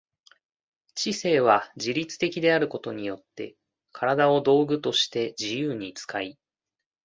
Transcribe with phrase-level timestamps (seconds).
[0.95, 3.55] 知性は自律的であることによって
[3.93, 6.39] 身体を道具として自由に使い、